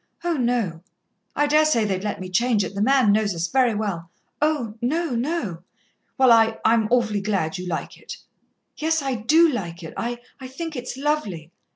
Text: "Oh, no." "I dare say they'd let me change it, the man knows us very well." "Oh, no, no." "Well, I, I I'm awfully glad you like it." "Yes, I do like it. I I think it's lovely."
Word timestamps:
"Oh, 0.23 0.33
no." 0.33 0.81
"I 1.35 1.45
dare 1.45 1.63
say 1.63 1.85
they'd 1.85 2.03
let 2.03 2.19
me 2.19 2.27
change 2.27 2.63
it, 2.63 2.73
the 2.73 2.81
man 2.81 3.11
knows 3.11 3.35
us 3.35 3.45
very 3.45 3.75
well." 3.75 4.09
"Oh, 4.41 4.73
no, 4.81 5.11
no." 5.13 5.61
"Well, 6.17 6.31
I, 6.31 6.57
I 6.65 6.73
I'm 6.73 6.87
awfully 6.89 7.21
glad 7.21 7.59
you 7.59 7.67
like 7.67 7.99
it." 7.99 8.17
"Yes, 8.77 9.03
I 9.03 9.13
do 9.13 9.47
like 9.47 9.83
it. 9.83 9.93
I 9.95 10.19
I 10.39 10.47
think 10.47 10.75
it's 10.75 10.97
lovely." 10.97 11.51